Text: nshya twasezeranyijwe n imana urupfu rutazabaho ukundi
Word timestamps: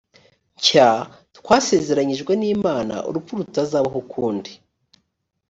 nshya 0.57 0.89
twasezeranyijwe 1.37 2.31
n 2.41 2.43
imana 2.55 2.95
urupfu 3.09 3.31
rutazabaho 3.39 3.97
ukundi 4.05 4.51